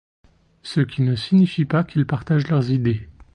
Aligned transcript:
Ce 0.63 0.81
qui 0.81 1.03
ne 1.03 1.15
signifie 1.15 1.65
pas 1.65 1.83
qu'il 1.83 2.07
partage 2.07 2.47
leurs 2.47 2.71
idées. 2.71 3.07